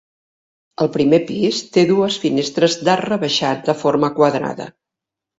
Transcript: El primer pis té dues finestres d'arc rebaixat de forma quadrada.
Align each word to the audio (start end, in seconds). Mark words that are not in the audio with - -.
El 0.83 0.87
primer 0.93 1.17
pis 1.25 1.59
té 1.75 1.83
dues 1.91 2.17
finestres 2.23 2.77
d'arc 2.87 3.07
rebaixat 3.11 3.61
de 3.69 3.75
forma 3.83 4.09
quadrada. 4.21 4.67